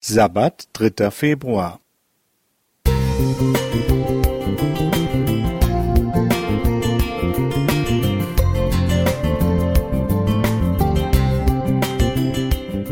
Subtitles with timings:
[0.00, 1.10] Sabbat, 3.
[1.10, 1.80] Februar.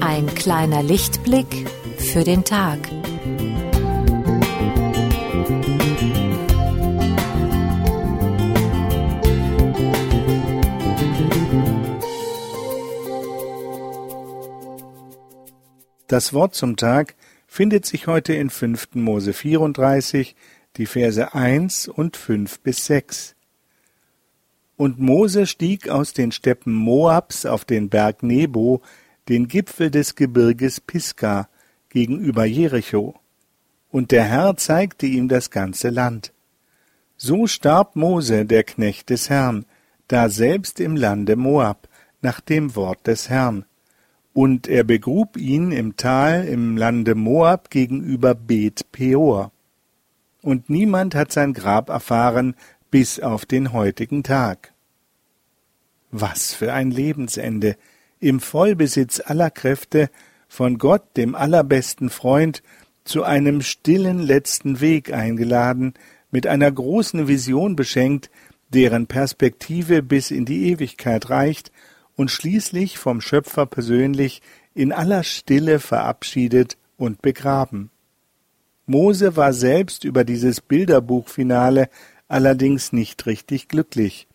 [0.00, 2.95] Ein kleiner Lichtblick für den Tag.
[16.08, 17.16] Das Wort zum Tag
[17.48, 18.94] findet sich heute in 5.
[18.94, 20.36] Mose 34,
[20.76, 23.34] die Verse 1 und 5 bis 6.
[24.76, 28.82] Und Mose stieg aus den Steppen Moabs auf den Berg Nebo,
[29.28, 31.48] den Gipfel des Gebirges Pisgah,
[31.88, 33.18] gegenüber Jericho.
[33.90, 36.32] Und der Herr zeigte ihm das ganze Land.
[37.16, 39.64] So starb Mose, der Knecht des Herrn,
[40.06, 41.88] da selbst im Lande Moab,
[42.20, 43.64] nach dem Wort des Herrn
[44.36, 49.50] und er begrub ihn im Tal im Lande Moab gegenüber Bet Peor.
[50.42, 52.54] Und niemand hat sein Grab erfahren
[52.90, 54.74] bis auf den heutigen Tag.
[56.10, 57.78] Was für ein Lebensende,
[58.20, 60.10] im Vollbesitz aller Kräfte,
[60.48, 62.62] von Gott, dem allerbesten Freund,
[63.04, 65.94] zu einem stillen letzten Weg eingeladen,
[66.30, 68.30] mit einer großen Vision beschenkt,
[68.68, 71.72] deren Perspektive bis in die Ewigkeit reicht
[72.16, 74.42] und schließlich vom Schöpfer persönlich
[74.74, 77.90] in aller Stille verabschiedet und begraben.
[78.86, 81.88] Mose war selbst über dieses Bilderbuchfinale
[82.28, 84.26] allerdings nicht richtig glücklich.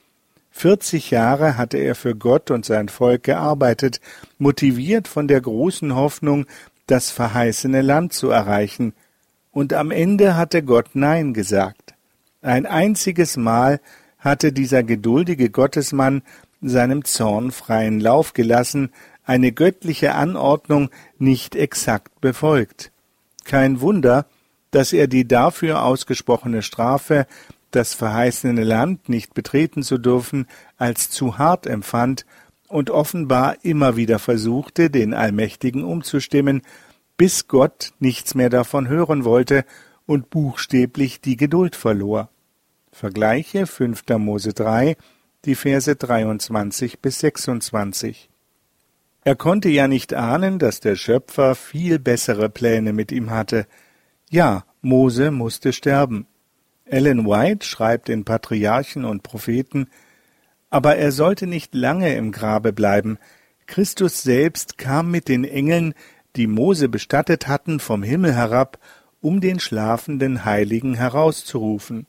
[0.51, 4.01] Vierzig Jahre hatte er für Gott und sein Volk gearbeitet,
[4.37, 6.45] motiviert von der großen Hoffnung,
[6.87, 8.93] das verheißene Land zu erreichen,
[9.51, 11.93] und am Ende hatte Gott Nein gesagt.
[12.41, 13.79] Ein einziges Mal
[14.17, 16.21] hatte dieser geduldige Gottesmann
[16.61, 18.91] seinem Zorn freien Lauf gelassen,
[19.23, 22.91] eine göttliche Anordnung nicht exakt befolgt.
[23.43, 24.25] Kein Wunder,
[24.71, 27.27] dass er die dafür ausgesprochene Strafe,
[27.71, 32.25] das verheißene Land nicht betreten zu dürfen, als zu hart empfand
[32.67, 36.61] und offenbar immer wieder versuchte, den Allmächtigen umzustimmen,
[37.17, 39.65] bis Gott nichts mehr davon hören wollte
[40.05, 42.29] und buchstäblich die Geduld verlor.
[42.91, 44.03] Vergleiche 5.
[44.17, 44.97] Mose 3,
[45.45, 48.29] die Verse 23 bis 26.
[49.23, 53.67] Er konnte ja nicht ahnen, dass der Schöpfer viel bessere Pläne mit ihm hatte.
[54.29, 56.27] Ja, Mose musste sterben.
[56.85, 59.87] Ellen White schreibt in Patriarchen und Propheten,
[60.69, 63.17] aber er sollte nicht lange im Grabe bleiben.
[63.67, 65.93] Christus selbst kam mit den Engeln,
[66.35, 68.79] die Mose bestattet hatten, vom Himmel herab,
[69.21, 72.07] um den schlafenden Heiligen herauszurufen.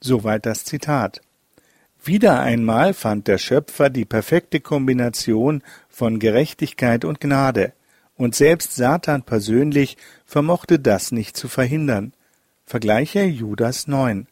[0.00, 1.20] Soweit das Zitat.
[2.04, 7.72] Wieder einmal fand der Schöpfer die perfekte Kombination von Gerechtigkeit und Gnade,
[8.16, 12.12] und selbst Satan persönlich vermochte das nicht zu verhindern.
[12.66, 14.26] Vergleiche Judas 9.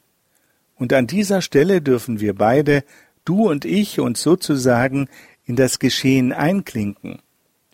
[0.75, 2.85] Und an dieser Stelle dürfen wir beide,
[3.25, 5.09] du und ich, uns sozusagen
[5.45, 7.21] in das Geschehen einklinken.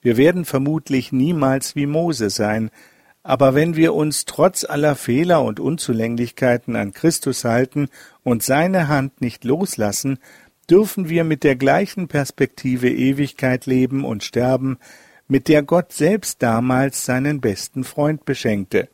[0.03, 2.71] Wir werden vermutlich niemals wie Mose sein,
[3.23, 7.89] aber wenn wir uns trotz aller Fehler und Unzulänglichkeiten an Christus halten
[8.25, 10.19] und seine Hand nicht loslassen,
[10.69, 14.79] dürfen wir mit der gleichen Perspektive Ewigkeit leben und sterben,
[15.29, 18.89] mit der Gott selbst damals seinen besten Freund beschenkte.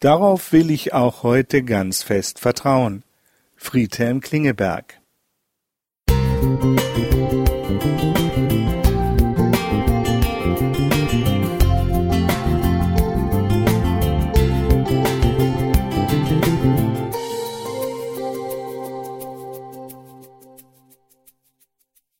[0.00, 3.04] Darauf will ich auch heute ganz fest vertrauen.
[3.56, 4.98] Friedhelm Klingeberg
[6.08, 8.21] Musik